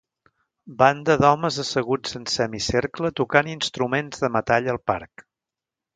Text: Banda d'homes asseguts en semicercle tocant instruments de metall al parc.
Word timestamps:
Banda 0.79 1.17
d'homes 1.23 1.59
asseguts 1.65 2.17
en 2.21 2.25
semicercle 2.37 3.13
tocant 3.21 3.53
instruments 3.55 4.25
de 4.25 4.33
metall 4.39 4.71
al 4.75 4.85
parc. 4.95 5.29